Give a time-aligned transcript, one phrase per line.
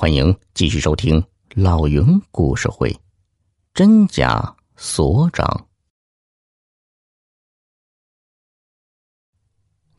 [0.00, 1.20] 欢迎继续收听
[1.56, 2.96] 老云故事会，
[3.74, 5.66] 真假所长。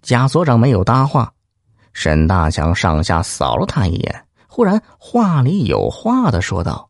[0.01, 1.33] 贾所长没有搭话，
[1.91, 6.89] 沈大强上下扫了他一眼，忽然话里有话的说道：“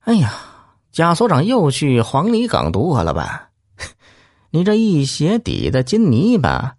[0.00, 0.32] 哎呀，
[0.92, 3.50] 贾所长又去黄泥岗渡过了吧？
[4.48, 6.74] 你这一鞋底的金泥巴，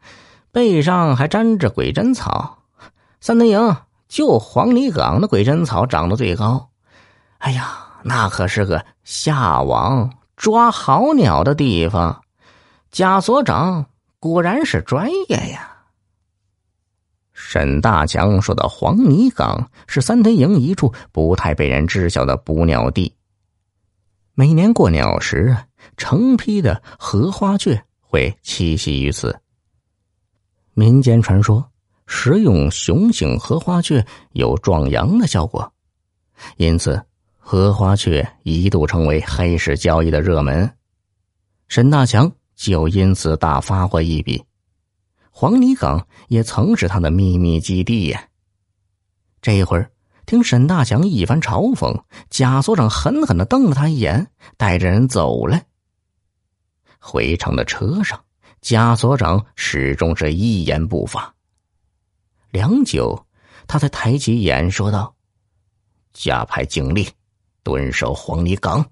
[0.52, 2.64] 背上还沾着鬼针草，
[3.22, 3.78] 三德营。”
[4.14, 6.70] 就黄泥岗的鬼针草长得最高，
[7.40, 12.22] 哎呀，那可是个下网抓好鸟的地方。
[12.92, 13.88] 贾所长
[14.20, 15.88] 果然是专业呀。
[17.34, 23.16] 沈大强说的黄泥岗是三屯营一处不太被人知晓的捕鸟地。
[24.36, 25.58] 每年过鸟时，
[25.98, 29.40] 成批的荷花雀会栖息于此。
[30.76, 31.73] 民间传说。
[32.06, 35.72] 食用雄性荷花雀有壮阳的效果，
[36.58, 37.02] 因此
[37.38, 40.70] 荷花雀一度成为黑市交易的热门。
[41.68, 44.44] 沈大强就因此大发过一笔，
[45.32, 48.28] 黄泥岗也曾是他的秘密基地呀。
[49.42, 49.92] 这会儿
[50.26, 55.62] 听沈大强一番嘲讽，贾所长狠狠的瞪了他一眼，带着人走了。
[57.00, 58.24] 回程的车上，
[58.62, 61.34] 贾所长始终是一言不发。
[62.54, 63.26] 良久，
[63.66, 65.16] 他才抬起眼说道
[66.14, 67.10] ：“加派警力
[67.64, 68.92] 蹲守黄泥岗。”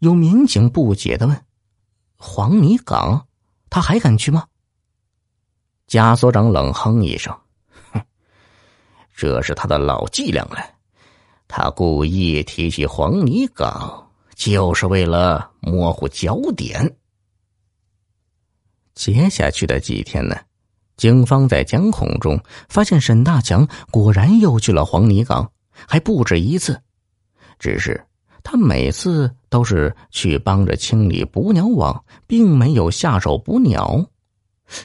[0.00, 1.44] 有民警不解的问
[2.16, 3.28] ：“黄泥岗，
[3.68, 4.46] 他还敢去吗？”
[5.86, 7.38] 贾所长冷哼一声
[7.92, 8.02] ：“哼，
[9.14, 10.56] 这是他的老伎俩了。
[11.46, 16.96] 他故意提起黄泥岗，就是为了模糊焦点。”
[18.96, 20.34] 接下去的几天呢？
[20.96, 26.80] 警方在监控中发现沈大强果然又去了黄泥岗，还不止一次。
[27.58, 28.04] 只是
[28.42, 34.04] 他每次都是去帮着清理捕鸟网，并没有下手捕鸟。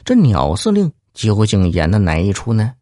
[0.04, 2.72] 这鸟司令究竟演的哪一出呢？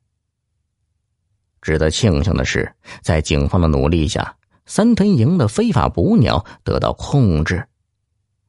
[1.62, 4.36] 值得庆幸的是，在警方的努力下，
[4.66, 7.66] 三屯营的非法捕鸟得到控制，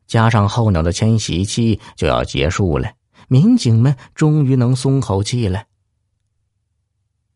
[0.06, 2.92] 加上候鸟的迁徙期就要结束了。
[3.28, 5.66] 民警们终于能松口气了。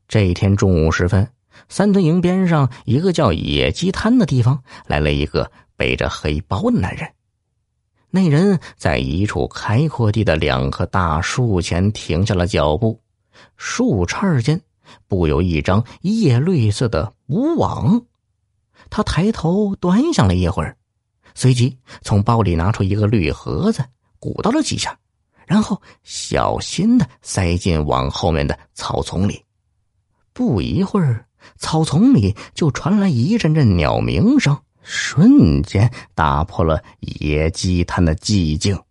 [0.08, 1.32] 这一天中午时分，
[1.70, 7.12] 三屯营边上一个叫野鸡滩的地方，来了一个背着黑包的男人。
[8.10, 13.00] 那人在一处开阔地的两棵大树前停下了脚步，
[13.56, 14.62] 树杈间
[15.08, 18.06] 布有一张叶绿色的捕网。
[18.90, 20.76] 他抬头端详了一会儿，
[21.34, 23.86] 随即从包里拿出一个绿盒子，
[24.20, 24.98] 鼓捣了几下。
[25.52, 29.44] 然后小心的塞进网后面的草丛里，
[30.32, 31.26] 不一会儿，
[31.58, 38.82] 草丛里就传来一阵阵鸟鸣声，瞬间打破了野鸡滩的寂静。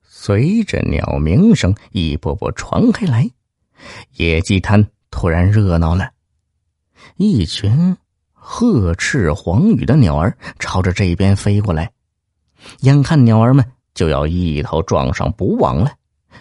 [0.00, 3.30] 随着鸟鸣声一波波传开来，
[4.16, 6.10] 野鸡滩突然热闹了，
[7.18, 7.94] 一群
[8.32, 11.92] 鹤翅黄羽的鸟儿朝着这边飞过来，
[12.78, 13.62] 眼看鸟儿们。
[14.00, 15.92] 就要一头撞上捕网了，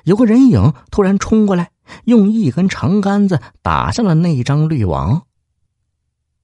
[0.05, 1.69] 有个人影突然冲过来，
[2.05, 5.21] 用一根长杆子打向了那张绿网。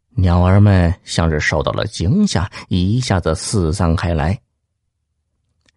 [0.09, 4.37] 鸟儿们像是受到了惊吓，一下子四散开来。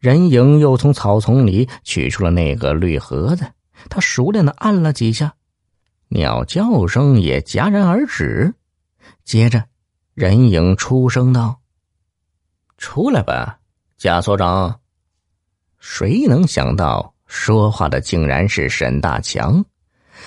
[0.00, 3.46] 人影又从草丛里取出了那个绿盒子，
[3.88, 5.32] 他熟练的按了几下，
[6.08, 8.52] 鸟叫声也戛然而止。
[9.22, 9.62] 接着，
[10.14, 11.60] 人影出声道
[12.76, 13.60] ：“出来吧，
[13.96, 14.80] 贾所长。”
[15.90, 19.64] 谁能想到，说话的竟然是沈大强？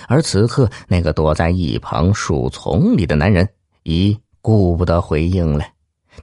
[0.07, 3.47] 而此刻，那个躲在一旁树丛里的男人
[3.83, 5.63] 已顾不得回应了，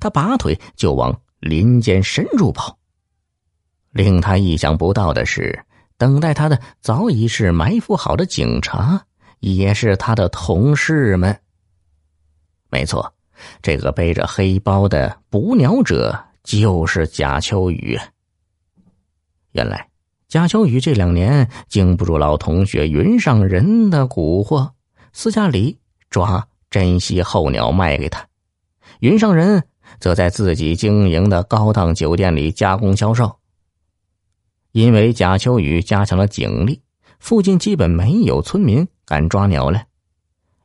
[0.01, 2.77] 他拔腿就往林间深处跑。
[3.93, 5.65] 令他意想不到的是，
[5.97, 9.01] 等待他的早已是埋伏好的警察，
[9.39, 11.41] 也是他的同事们。
[12.71, 13.15] 没错，
[13.63, 17.99] 这个背着黑包的捕鸟者就是贾秋雨。
[19.59, 19.89] 原来，
[20.29, 24.71] 贾秋雨这两年经不住老同学云上人的蛊惑，
[25.13, 28.25] 私下里抓珍稀候鸟卖给他。
[29.01, 29.65] 云上人
[29.99, 33.37] 则在自己经营的高档酒店里加工销售。
[34.71, 36.81] 因为贾秋雨加强了警力，
[37.19, 39.83] 附近基本没有村民敢抓鸟了。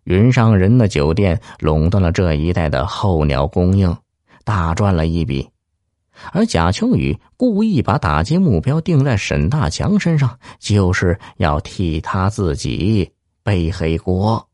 [0.04, 3.98] 云上人的酒店垄断了这一带的候鸟供应，
[4.44, 5.50] 大赚了一笔。
[6.32, 13.12] 而贾秋雨故意把打击目标定在沈大强身上，就是要替他自己
[13.44, 14.48] 背黑锅。